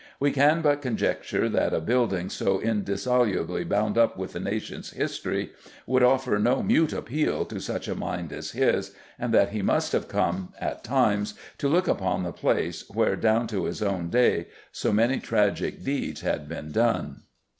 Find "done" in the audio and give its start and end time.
16.71-17.21